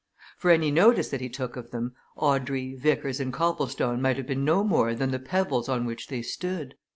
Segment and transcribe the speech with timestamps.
[0.35, 4.43] For any notice that he took of them, Audrey, Vickers, and Copplestone might have been
[4.43, 6.73] no more than the pebbles on which they stood.